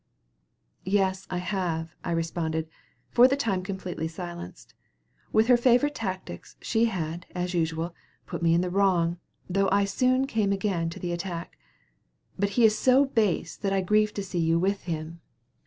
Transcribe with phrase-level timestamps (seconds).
[0.83, 2.67] "Yes, I have," I responded,
[3.11, 4.73] for the time completely silenced.
[5.31, 7.93] With her favorite tactics, she had, as usual,
[8.25, 11.55] put me in the wrong, though I soon came again to the attack.
[12.35, 15.21] "But he is so base that I grieve to see you with him."